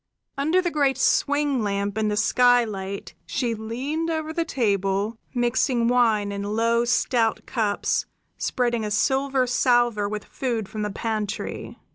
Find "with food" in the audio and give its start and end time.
10.09-10.67